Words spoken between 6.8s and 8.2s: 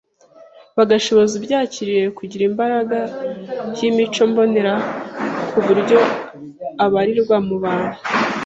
abarirwa mu bantu